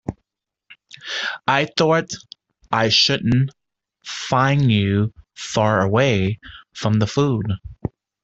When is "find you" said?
4.03-5.13